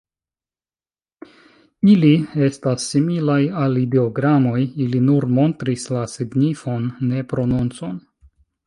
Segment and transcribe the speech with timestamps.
[1.91, 2.09] Ili
[2.47, 8.07] estas similaj al ideogramoj: ili nur montris la signifon, ne prononcon.